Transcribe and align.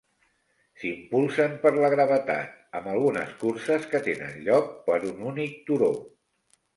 S'impulsen 0.83 1.51
per 1.65 1.71
la 1.75 1.91
gravetat, 1.93 2.55
amb 2.79 2.89
algunes 2.93 3.35
curses 3.43 3.85
que 3.91 4.01
tenen 4.07 4.33
lloc 4.47 4.73
per 4.89 4.97
un 5.11 5.21
únic 5.33 5.61
turó. 5.69 5.91